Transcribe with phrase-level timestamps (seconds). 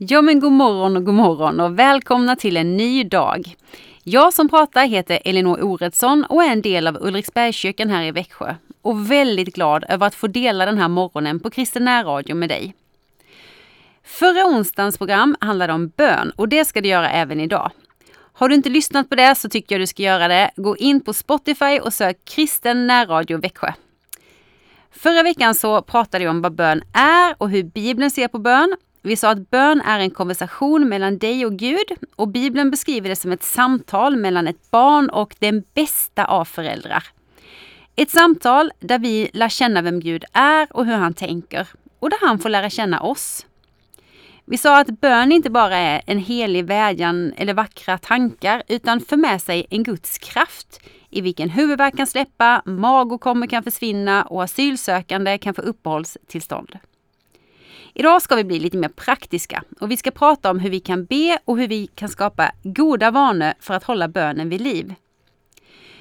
[0.00, 3.56] Ja men god morgon och god morgon och välkomna till en ny dag.
[4.04, 8.54] Jag som pratar heter Elinor Oredsson och är en del av Ulriksbergskyrkan här i Växjö
[8.82, 12.74] och väldigt glad över att få dela den här morgonen på Kristen närradio med dig.
[14.04, 17.70] Förra onsdagens program handlade om bön och det ska du göra även idag.
[18.32, 20.50] Har du inte lyssnat på det så tycker jag du ska göra det.
[20.56, 23.72] Gå in på Spotify och sök Kristen närradio Växjö.
[24.90, 28.76] Förra veckan så pratade jag om vad bön är och hur Bibeln ser på bön
[29.08, 31.86] vi sa att bön är en konversation mellan dig och Gud
[32.16, 37.04] och Bibeln beskriver det som ett samtal mellan ett barn och den bästa av föräldrar.
[37.96, 42.18] Ett samtal där vi lär känna vem Gud är och hur han tänker och där
[42.26, 43.46] han får lära känna oss.
[44.44, 49.16] Vi sa att bön inte bara är en helig vädjan eller vackra tankar utan för
[49.16, 55.38] med sig en Guds kraft i vilken huvudvärk kan släppa, magåkommor kan försvinna och asylsökande
[55.38, 56.78] kan få uppehållstillstånd.
[57.94, 61.04] Idag ska vi bli lite mer praktiska och vi ska prata om hur vi kan
[61.04, 64.94] be och hur vi kan skapa goda vanor för att hålla bönen vid liv.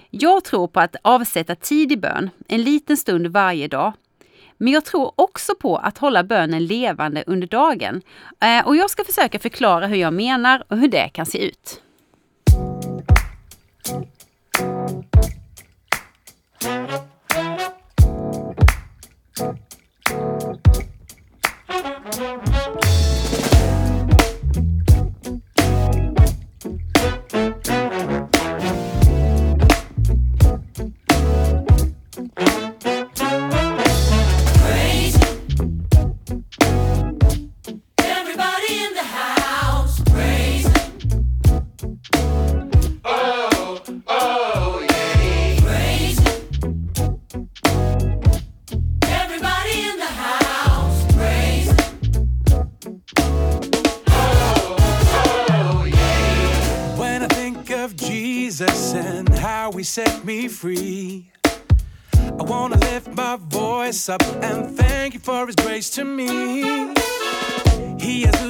[0.09, 3.93] Jag tror på att avsätta tid i bön, en liten stund varje dag.
[4.57, 8.01] Men jag tror också på att hålla bönen levande under dagen.
[8.39, 11.81] Eh, och jag ska försöka förklara hur jag menar och hur det kan se ut.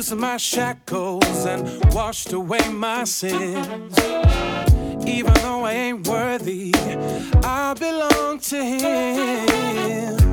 [0.07, 3.99] Loosened my shackles and washed away my sins.
[5.05, 6.73] Even though I ain't worthy,
[7.43, 10.26] I belong to him.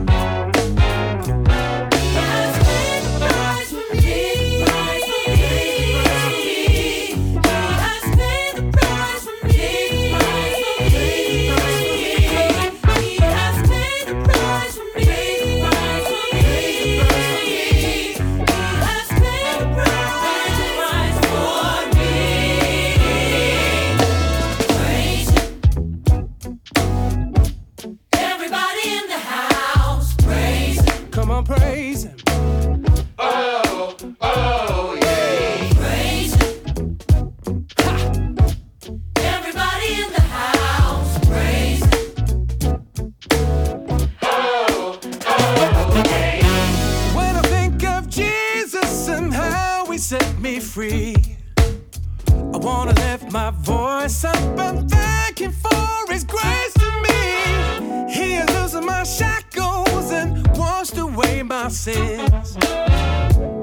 [61.64, 62.58] my sins,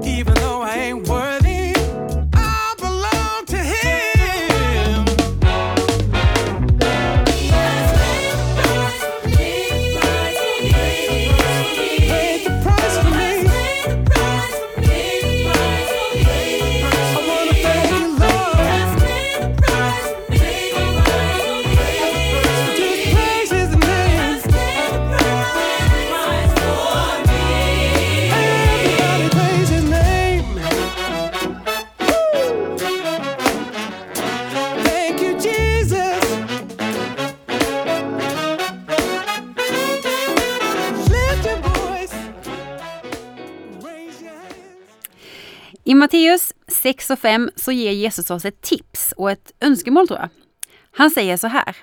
[0.04, 1.31] even though I ain't worth.
[47.02, 50.30] 6 och 5 så ger Jesus oss ett tips och ett önskemål tror jag.
[50.92, 51.76] Han säger så här.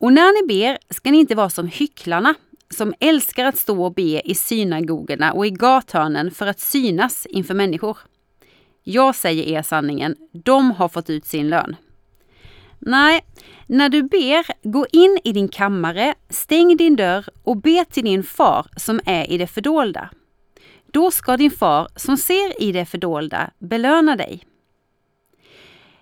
[0.00, 2.34] Och när ni ber ska ni inte vara som hycklarna
[2.70, 7.54] som älskar att stå och be i synagogorna och i gathörnen för att synas inför
[7.54, 7.98] människor.
[8.82, 11.76] Jag säger er sanningen, de har fått ut sin lön.
[12.78, 13.24] Nej,
[13.66, 18.22] när du ber, gå in i din kammare, stäng din dörr och be till din
[18.22, 20.10] far som är i det fördolda.
[20.94, 24.46] Då ska din far som ser i det fördolda belöna dig.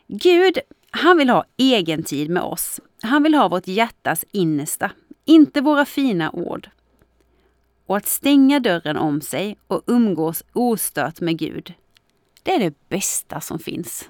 [0.07, 0.59] Gud,
[0.91, 2.81] han vill ha egen tid med oss.
[3.03, 4.91] Han vill ha vårt hjärtas innersta,
[5.25, 6.71] inte våra fina ord.
[7.87, 11.75] Och att stänga dörren om sig och umgås ostört med Gud,
[12.43, 14.09] det är det bästa som finns.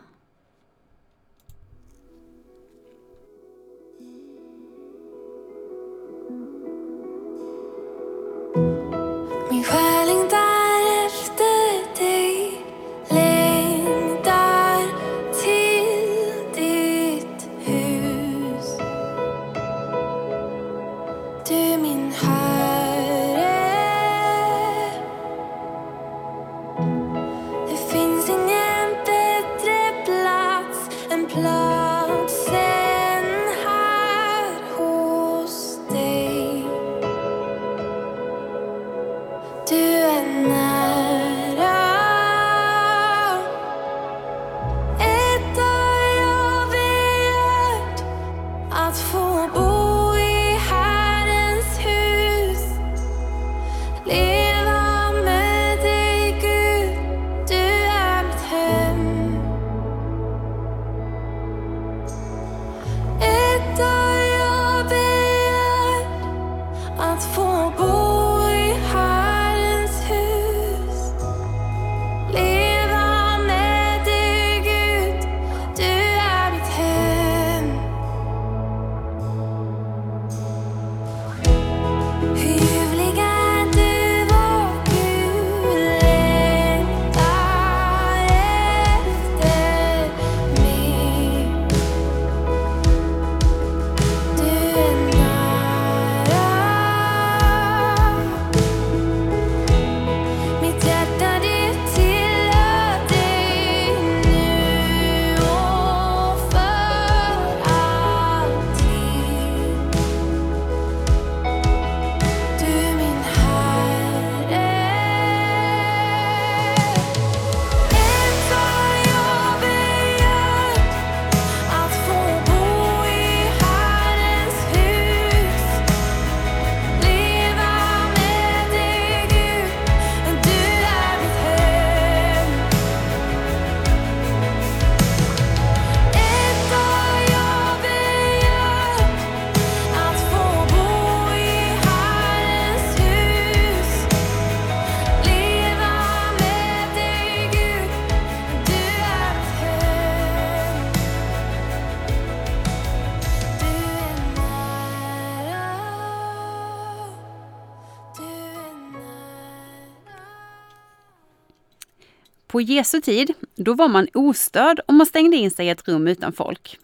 [162.62, 166.32] Jesu tid, då var man ostörd om man stängde in sig i ett rum utan
[166.32, 166.78] folk.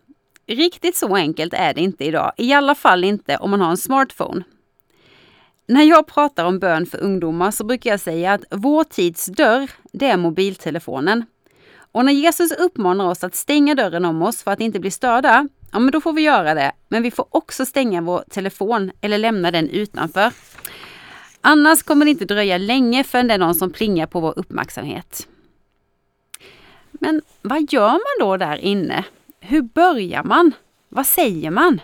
[0.47, 3.77] Riktigt så enkelt är det inte idag, i alla fall inte om man har en
[3.77, 4.45] smartphone.
[5.67, 9.71] När jag pratar om bön för ungdomar så brukar jag säga att vår tids dörr,
[9.93, 11.25] det är mobiltelefonen.
[11.93, 15.49] Och när Jesus uppmanar oss att stänga dörren om oss för att inte bli störda,
[15.73, 16.73] ja men då får vi göra det.
[16.89, 20.33] Men vi får också stänga vår telefon eller lämna den utanför.
[21.41, 25.29] Annars kommer det inte dröja länge förrän det är någon som plingar på vår uppmärksamhet.
[26.99, 29.05] Men vad gör man då där inne?
[29.41, 30.53] Hur börjar man?
[30.89, 31.81] Vad säger man?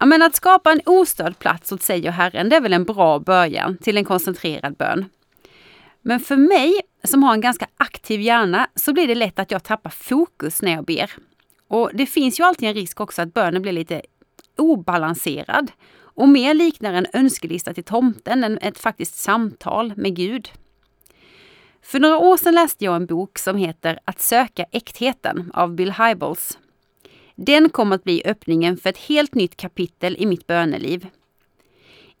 [0.00, 2.84] Ja, men att skapa en ostörd plats åt sig och Herren, det är väl en
[2.84, 5.04] bra början till en koncentrerad bön.
[6.02, 9.62] Men för mig, som har en ganska aktiv hjärna, så blir det lätt att jag
[9.62, 11.10] tappar fokus när jag ber.
[11.68, 14.02] Och det finns ju alltid en risk också att bönen blir lite
[14.56, 20.48] obalanserad och mer liknar en önskelista till tomten än ett faktiskt samtal med Gud.
[21.84, 25.92] För några år sedan läste jag en bok som heter Att söka äktheten av Bill
[25.92, 26.58] Hybels.
[27.34, 31.06] Den kom att bli öppningen för ett helt nytt kapitel i mitt böneliv.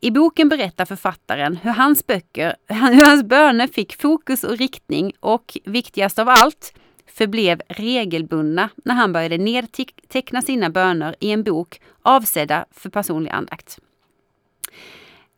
[0.00, 5.56] I boken berättar författaren hur hans, böcker, hur hans böner fick fokus och riktning och,
[5.64, 6.74] viktigast av allt,
[7.06, 13.78] förblev regelbundna när han började nedteckna sina böner i en bok avsedda för personlig andakt.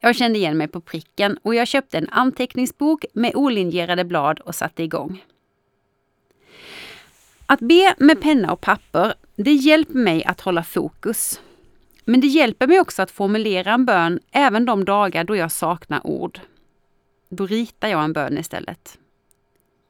[0.07, 4.55] Jag kände igen mig på pricken och jag köpte en anteckningsbok med olinjerade blad och
[4.55, 5.25] satte igång.
[7.47, 11.41] Att be med penna och papper, det hjälper mig att hålla fokus.
[12.05, 16.07] Men det hjälper mig också att formulera en bön även de dagar då jag saknar
[16.07, 16.41] ord.
[17.29, 18.99] Då ritar jag en bön istället.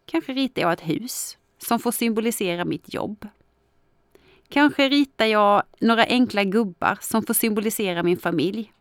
[0.06, 3.28] Kanske ritar jag ett hus som får symbolisera mitt jobb.
[4.48, 8.72] Kanske ritar jag några enkla gubbar som får symbolisera min familj.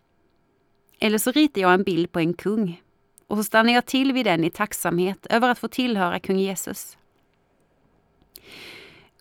[1.00, 2.82] Eller så ritar jag en bild på en kung
[3.28, 6.98] och så stannar jag till vid den i tacksamhet över att få tillhöra kung Jesus.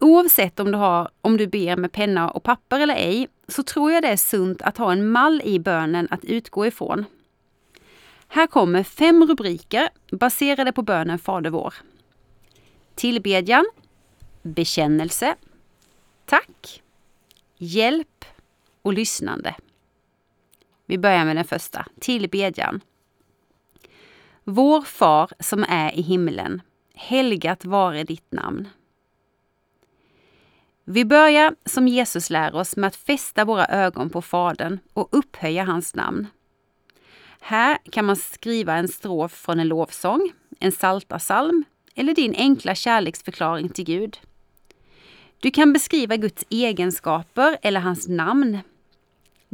[0.01, 3.93] Oavsett om du, har, om du ber med penna och papper eller ej, så tror
[3.93, 7.05] jag det är sunt att ha en mall i bönen att utgå ifrån.
[8.29, 11.75] Här kommer fem rubriker baserade på bönen Fader vår.
[12.95, 13.67] tillbedjan,
[14.43, 15.37] bekännelse,
[16.25, 16.83] tack,
[17.57, 18.25] hjälp
[18.83, 19.55] och lyssnande.
[20.87, 22.81] Vi börjar med den första, tillbedjan.
[24.45, 26.63] Vår far som är i himlen.
[26.95, 28.69] Helgat vare ditt namn.
[30.85, 35.65] Vi börjar som Jesus lär oss med att fästa våra ögon på Fadern och upphöja
[35.65, 36.27] hans namn.
[37.41, 41.65] Här kan man skriva en strof från en lovsång, en saltasalm
[41.95, 44.19] eller din enkla kärleksförklaring till Gud.
[45.41, 48.59] Du kan beskriva Guds egenskaper eller hans namn.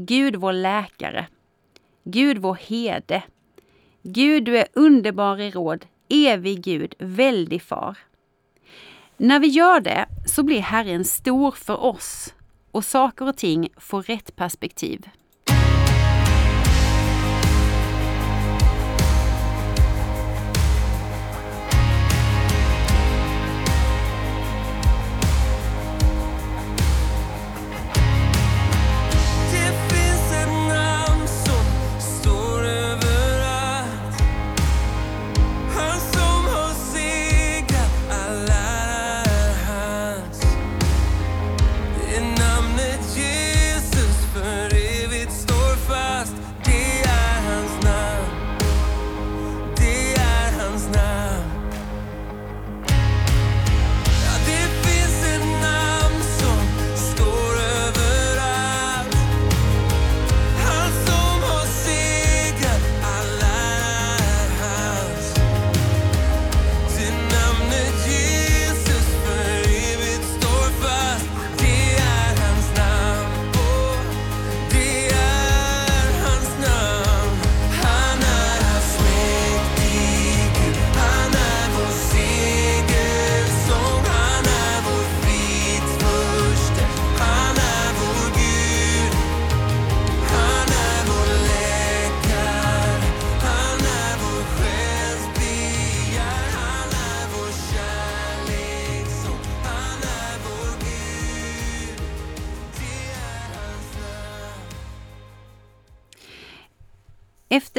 [0.06, 1.26] Gud vår läkare.
[2.04, 3.22] Gud vår herde.
[4.02, 7.98] Gud, du är underbar i råd, evig Gud, väldig far.
[9.16, 12.34] När vi gör det så blir Herren stor för oss
[12.70, 15.08] och saker och ting får rätt perspektiv.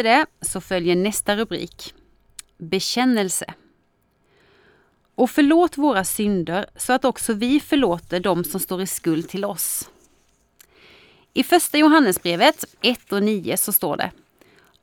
[0.02, 1.94] Efter det så följer nästa rubrik.
[2.58, 3.46] Bekännelse.
[5.16, 9.46] Och förlåt våra synder så att också vi förlåter dem som står i skuld till
[9.46, 9.90] oss.
[11.34, 14.12] I första Johannesbrevet 1 och 9 så står det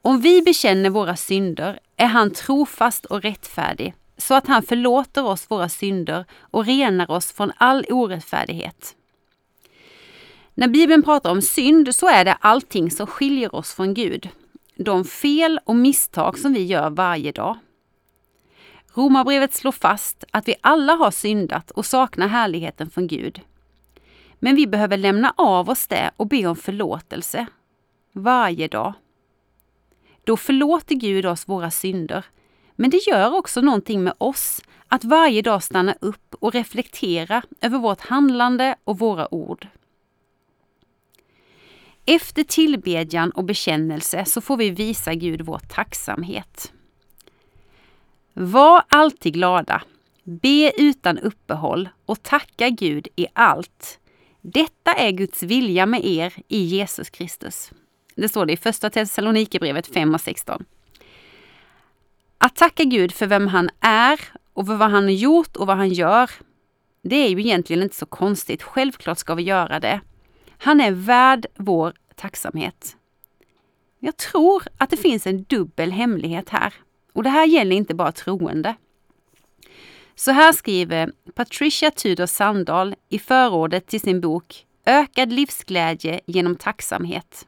[0.02, 5.50] Om vi bekänner våra synder är han trofast och rättfärdig så att han förlåter oss
[5.50, 8.94] våra synder och renar oss från all orättfärdighet.
[10.54, 14.28] När Bibeln pratar om synd så är det allting som skiljer oss från Gud
[14.78, 17.58] de fel och misstag som vi gör varje dag.
[18.94, 23.40] Romarbrevet slår fast att vi alla har syndat och saknar härligheten från Gud.
[24.38, 27.46] Men vi behöver lämna av oss det och be om förlåtelse.
[28.12, 28.92] Varje dag.
[30.24, 32.24] Då förlåter Gud oss våra synder.
[32.76, 37.78] Men det gör också någonting med oss att varje dag stanna upp och reflektera över
[37.78, 39.68] vårt handlande och våra ord.
[42.10, 46.72] Efter tillbedjan och bekännelse så får vi visa Gud vår tacksamhet.
[48.32, 49.82] Var alltid glada,
[50.24, 53.98] be utan uppehåll och tacka Gud i allt.
[54.40, 57.70] Detta är Guds vilja med er i Jesus Kristus.
[58.14, 60.64] Det står det i Första Thessalonikerbrevet 5 och 16.
[62.38, 64.20] Att tacka Gud för vem han är
[64.52, 66.30] och för vad han har gjort och vad han gör,
[67.02, 68.62] det är ju egentligen inte så konstigt.
[68.62, 70.00] Självklart ska vi göra det.
[70.58, 72.96] Han är värd vår tacksamhet.
[73.98, 76.74] Jag tror att det finns en dubbel hemlighet här.
[77.12, 78.74] Och det här gäller inte bara troende.
[80.14, 87.46] Så här skriver Patricia Tudor Sandahl i förordet till sin bok Ökad livsglädje genom tacksamhet.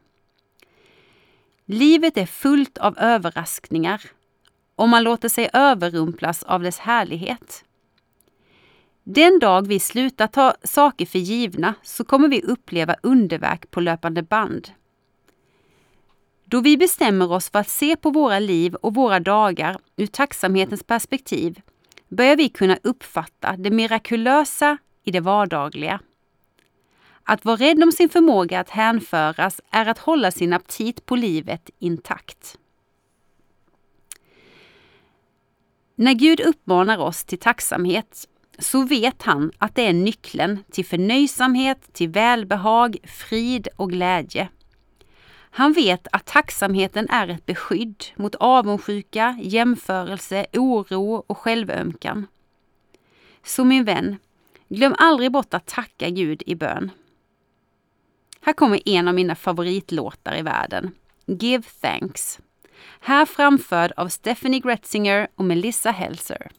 [1.67, 4.03] Livet är fullt av överraskningar
[4.77, 7.65] om man låter sig överrumplas av dess härlighet.
[9.05, 14.23] Den dag vi slutar ta saker för givna så kommer vi uppleva underverk på löpande
[14.23, 14.71] band.
[16.45, 20.83] Då vi bestämmer oss för att se på våra liv och våra dagar ur tacksamhetens
[20.83, 21.61] perspektiv
[22.09, 26.01] börjar vi kunna uppfatta det mirakulösa i det vardagliga.
[27.25, 31.71] Att vara rädd om sin förmåga att hänföras är att hålla sin aptit på livet
[31.79, 32.59] intakt.
[35.95, 38.29] När Gud uppmanar oss till tacksamhet
[38.61, 44.49] så vet han att det är nyckeln till förnöjsamhet, till välbehag, frid och glädje.
[45.51, 52.27] Han vet att tacksamheten är ett beskydd mot avundsjuka, jämförelse, oro och självömkan.
[53.45, 54.17] Så min vän,
[54.69, 56.91] glöm aldrig bort att tacka Gud i bön.
[58.41, 60.91] Här kommer en av mina favoritlåtar i världen.
[61.27, 62.39] Give Thanks.
[63.01, 66.51] Här framförd av Stephanie Gretzinger och Melissa Helser.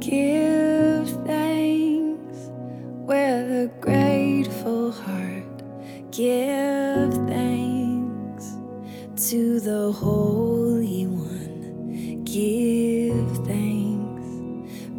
[0.00, 2.50] Give thanks
[3.08, 5.62] with a grateful heart.
[6.12, 6.55] Give
[9.92, 12.24] Holy One.
[12.24, 14.26] Give thanks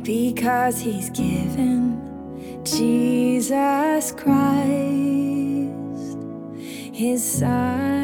[0.03, 4.58] because He's given Jesus Christ,
[6.94, 7.97] His Son.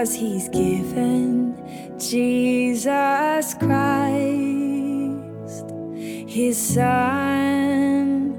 [0.00, 1.54] Because he's given
[1.98, 4.14] Jesus Christ
[6.26, 8.34] his son.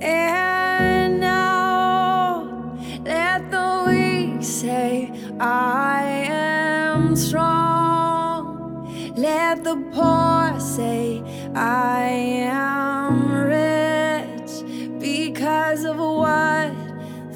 [0.00, 8.86] And now let the weak say, I am strong.
[9.16, 11.20] Let the poor say,
[11.56, 12.10] I
[12.46, 14.52] am rich
[15.00, 16.72] because of what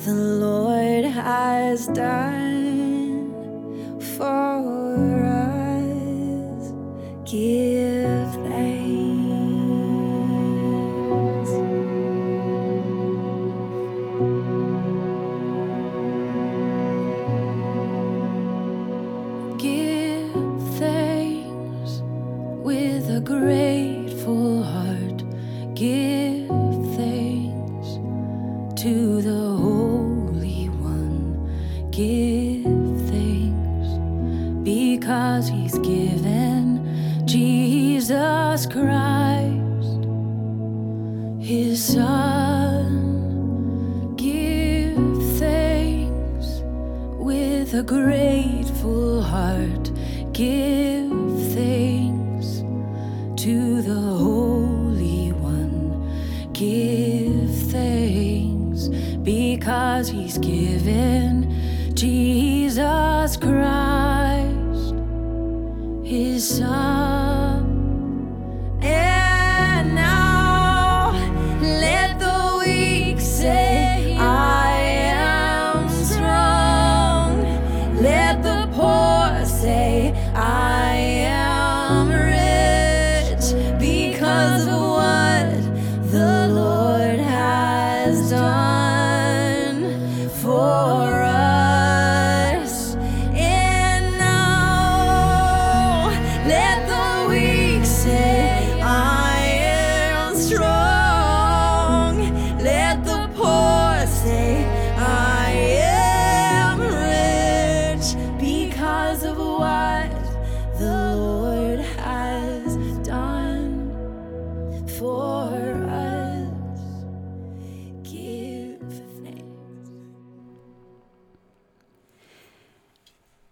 [0.04, 2.45] the Lord has done
[4.16, 4.75] fall.
[47.76, 49.90] a grateful heart,
[50.32, 51.10] give
[51.52, 52.62] thanks
[53.36, 56.50] to the Holy One.
[56.54, 58.88] Give thanks
[59.22, 63.85] because He's given Jesus Christ.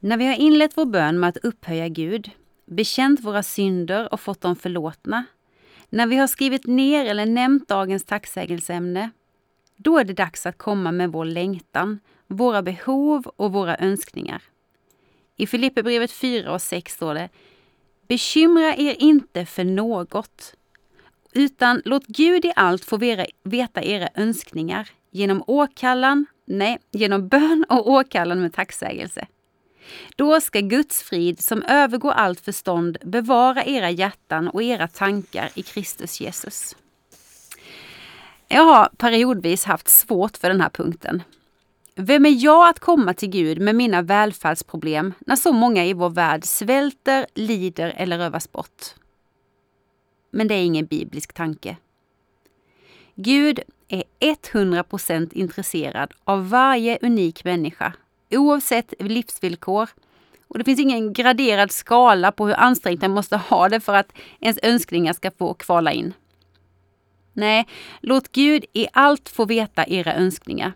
[0.05, 2.31] När vi har inlett vår bön med att upphöja Gud,
[2.67, 5.25] bekänt våra synder och fått dem förlåtna,
[5.89, 9.11] när vi har skrivit ner eller nämnt dagens tacksägelseämne,
[9.77, 14.43] då är det dags att komma med vår längtan, våra behov och våra önskningar.
[15.37, 17.29] I Filipperbrevet 4 och 6 står det
[18.09, 20.55] Bekymra er inte för något,
[21.33, 22.97] utan låt Gud i allt få
[23.45, 29.27] veta era önskningar genom åkallan, nej, genom bön och åkallan med tacksägelse.
[30.17, 35.63] Då ska Guds frid som övergår allt förstånd bevara era hjärtan och era tankar i
[35.63, 36.77] Kristus Jesus.
[38.49, 41.23] Jag har periodvis haft svårt för den här punkten.
[41.97, 46.11] Vem är jag att komma till Gud med mina välfärdsproblem när så många i vår
[46.11, 48.85] värld svälter, lider eller rövas bort?
[50.31, 51.77] Men det är ingen biblisk tanke.
[53.15, 57.93] Gud är 100% intresserad av varje unik människa
[58.39, 59.89] oavsett livsvillkor.
[60.49, 64.13] Och det finns ingen graderad skala på hur ansträngt man måste ha det för att
[64.41, 66.13] ens önskningar ska få kvala in.
[67.33, 67.67] Nej,
[68.01, 70.73] låt Gud i allt få veta era önskningar.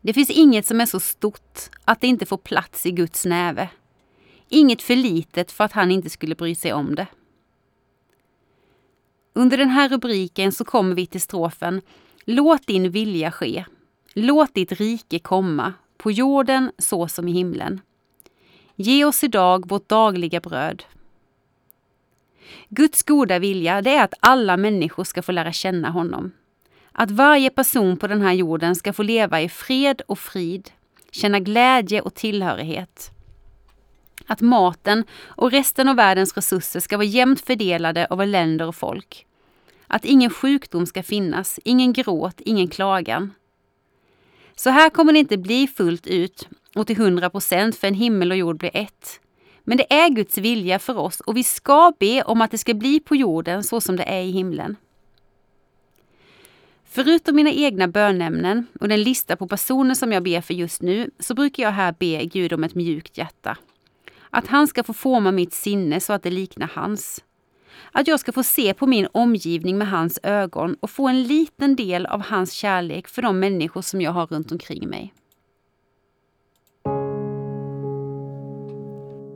[0.00, 3.68] Det finns inget som är så stort att det inte får plats i Guds näve.
[4.48, 7.06] Inget för litet för att han inte skulle bry sig om det.
[9.32, 11.80] Under den här rubriken så kommer vi till strofen
[12.24, 13.64] Låt din vilja ske.
[14.12, 17.80] Låt ditt rike komma, på jorden så som i himlen.
[18.76, 20.84] Ge oss idag vårt dagliga bröd.
[22.68, 26.32] Guds goda vilja det är att alla människor ska få lära känna honom.
[26.92, 30.70] Att varje person på den här jorden ska få leva i fred och frid,
[31.10, 33.10] känna glädje och tillhörighet.
[34.26, 39.26] Att maten och resten av världens resurser ska vara jämnt fördelade över länder och folk.
[39.86, 43.34] Att ingen sjukdom ska finnas, ingen gråt, ingen klagan.
[44.60, 48.30] Så här kommer det inte bli fullt ut och till hundra procent för en himmel
[48.30, 49.20] och jord blir ett.
[49.64, 52.74] Men det är Guds vilja för oss och vi ska be om att det ska
[52.74, 54.76] bli på jorden så som det är i himlen.
[56.84, 61.10] Förutom mina egna bönämnen och den lista på personer som jag ber för just nu
[61.18, 63.56] så brukar jag här be Gud om ett mjukt hjärta.
[64.30, 67.24] Att han ska få forma mitt sinne så att det liknar hans.
[67.92, 71.76] Att jag ska få se på min omgivning med hans ögon och få en liten
[71.76, 75.14] del av hans kärlek för de människor som jag har runt omkring mig.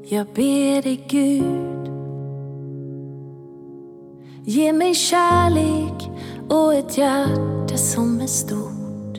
[0.07, 1.89] Jag ber dig Gud
[4.47, 6.11] Ge mig kärlek
[6.49, 9.19] och ett hjärta som är stort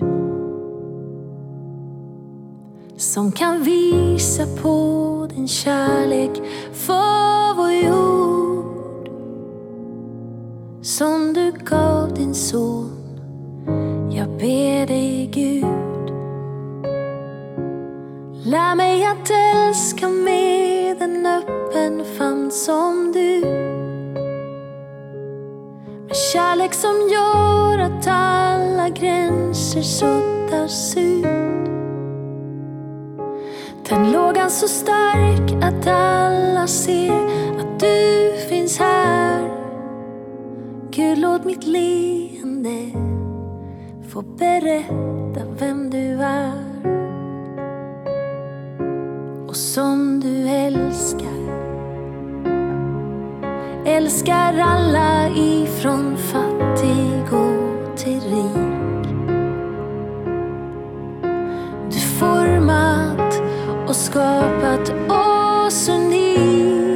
[2.98, 6.32] Som kan visa på din kärlek
[6.74, 8.25] för vår jord
[10.98, 12.92] som du gav din son.
[14.12, 16.14] Jag ber dig Gud.
[18.46, 23.42] Lär mig att älska med en öppen famn som du.
[26.08, 31.26] Med kärlek som gör att alla gränser suddas ut.
[33.84, 37.26] Tänd lågan så stark att alla ser
[37.60, 39.55] att du finns här.
[40.96, 42.92] Gud, låt mitt leende
[44.10, 46.54] få berätta vem du är
[49.48, 51.46] och som du älskar.
[53.86, 59.08] Älskar alla ifrån fattig och till rik.
[61.90, 63.42] Du format
[63.88, 66.96] och skapat oss unikt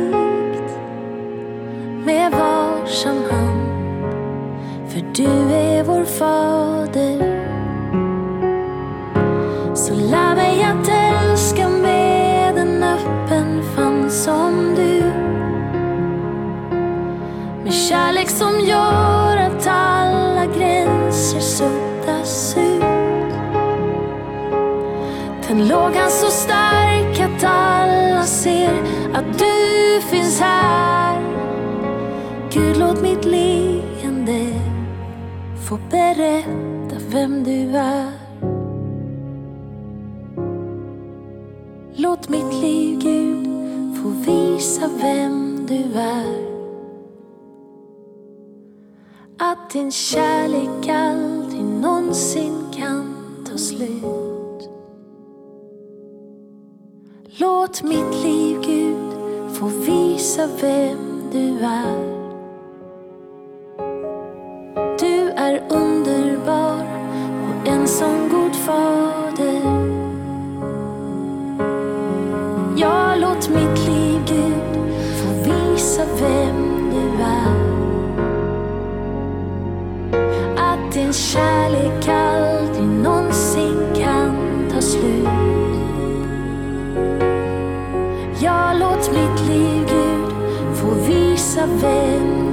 [2.05, 3.38] med varsamhet
[5.19, 7.19] du är vår fader.
[9.75, 15.03] Så lär mig att älska med en öppen famn som du.
[17.63, 23.33] Med kärlek som gör att alla gränser suddas ut.
[25.47, 28.73] Tänd lågan så stark att alla ser
[29.13, 31.28] att du finns här.
[35.69, 38.11] Få berätta vem du är.
[41.95, 43.47] Låt mitt liv, Gud,
[43.97, 46.49] få visa vem du är.
[49.37, 53.15] Att din kärlek aldrig någonsin kan
[53.49, 54.69] ta slut.
[57.25, 59.13] Låt mitt liv, Gud,
[59.53, 62.18] få visa vem du är.
[81.19, 84.35] Kärlek aldrig någonsin kan
[84.73, 85.27] ta slut.
[88.41, 90.33] Ja, låt mitt liv, Gud,
[90.75, 92.48] få visa vem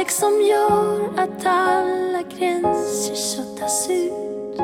[0.00, 4.56] kärlek som gör att alla gränser suddas ut.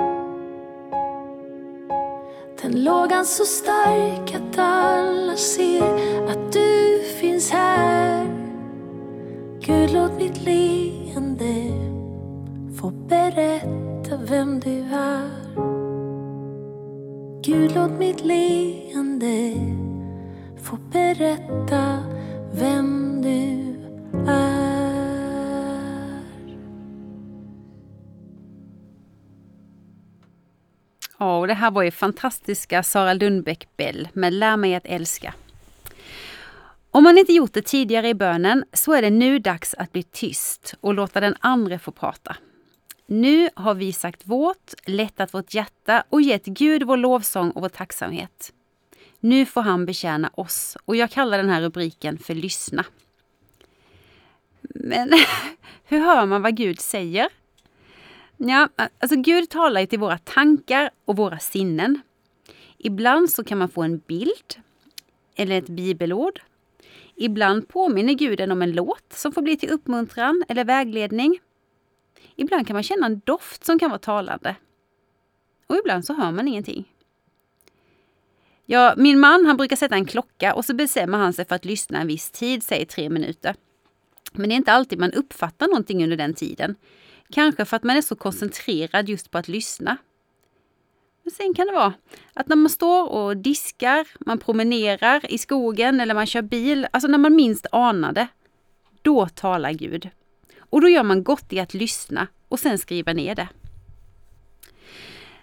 [2.62, 5.82] Den lågan så stark att alla ser
[6.28, 8.26] att du finns här.
[9.60, 11.72] Gud, låt mitt leende
[12.80, 15.30] få berätta vem du är.
[17.42, 19.54] Gud, låt mitt leende
[20.62, 21.85] få berätta
[31.46, 35.34] och det här var ju fantastiska Sara Lundbäck Bell med Lär mig att älska.
[36.90, 40.02] Om man inte gjort det tidigare i bönen så är det nu dags att bli
[40.02, 42.36] tyst och låta den andra få prata.
[43.06, 47.68] Nu har vi sagt vårt, lättat vårt hjärta och gett Gud vår lovsång och vår
[47.68, 48.52] tacksamhet.
[49.20, 52.84] Nu får han betjäna oss och jag kallar den här rubriken för Lyssna.
[54.60, 55.12] Men
[55.84, 57.28] hur hör man vad Gud säger?
[58.36, 58.68] Ja,
[58.98, 62.00] alltså Gud talar ju till våra tankar och våra sinnen.
[62.78, 64.54] Ibland så kan man få en bild
[65.34, 66.40] eller ett bibelord.
[67.14, 71.38] Ibland påminner Guden om en låt som får bli till uppmuntran eller vägledning.
[72.36, 74.56] Ibland kan man känna en doft som kan vara talande.
[75.66, 76.92] Och ibland så hör man ingenting.
[78.66, 81.64] Ja, min man han brukar sätta en klocka och så bestämmer han sig för att
[81.64, 83.54] lyssna en viss tid, säg tre minuter.
[84.32, 86.76] Men det är inte alltid man uppfattar någonting under den tiden.
[87.30, 89.96] Kanske för att man är så koncentrerad just på att lyssna.
[91.22, 91.94] Men sen kan det vara
[92.34, 97.08] att när man står och diskar, man promenerar i skogen eller man kör bil, alltså
[97.08, 98.28] när man minst anar det,
[99.02, 100.10] då talar Gud.
[100.58, 103.48] Och då gör man gott i att lyssna och sen skriva ner det.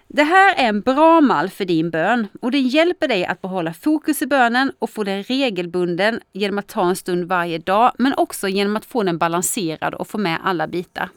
[0.08, 3.74] Det här är en bra mall för din bön och det hjälper dig att behålla
[3.74, 8.14] fokus i bönen och få den regelbunden genom att ta en stund varje dag men
[8.18, 11.10] också genom att få den balanserad och få med alla bitar.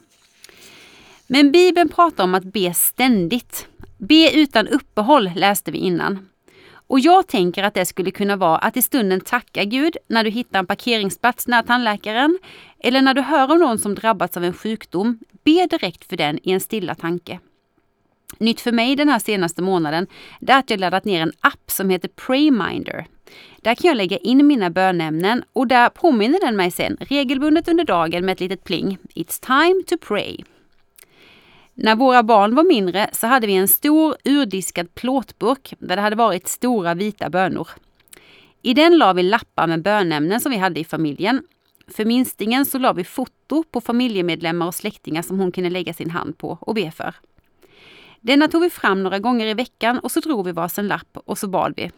[1.27, 3.67] Men Bibeln pratar om att be ständigt.
[3.97, 6.29] Be utan uppehåll läste vi innan.
[6.87, 10.29] Och jag tänker att det skulle kunna vara att i stunden tacka Gud när du
[10.29, 12.39] hittar en parkeringsplats nära tandläkaren
[12.79, 15.19] eller när du hör om någon som drabbats av en sjukdom.
[15.43, 17.39] Be direkt för den i en stilla tanke.
[18.37, 20.07] Nytt för mig den här senaste månaden
[20.47, 23.05] är att jag laddat ner en app som heter Prayminder.
[23.61, 27.83] Där kan jag lägga in mina bönämnen och där påminner den mig sen regelbundet under
[27.83, 28.97] dagen med ett litet pling.
[29.15, 30.37] It's time to pray.
[31.79, 36.15] När våra barn var mindre så hade vi en stor urdiskad plåtburk där det hade
[36.15, 37.67] varit stora vita bönor.
[38.61, 41.43] I den la vi lappar med bönämnen som vi hade i familjen.
[41.87, 46.09] För minstingen så la vi foto på familjemedlemmar och släktingar som hon kunde lägga sin
[46.09, 47.15] hand på och be för.
[48.21, 51.37] Denna tog vi fram några gånger i veckan och så drog vi varsin lapp och
[51.37, 51.91] så bad vi.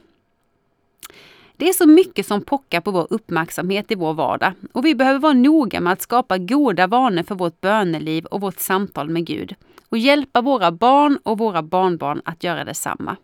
[1.59, 5.19] Det är så mycket som pockar på vår uppmärksamhet i vår vardag och vi behöver
[5.19, 9.55] vara noga med att skapa goda vanor för vårt böneliv och vårt samtal med Gud
[9.89, 13.15] och hjälpa våra barn och våra barnbarn att göra detsamma.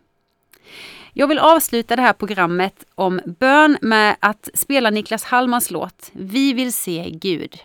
[1.12, 6.52] Jag vill avsluta det här programmet om bön med att spela Niklas Hallmans låt Vi
[6.52, 7.58] vill se Gud.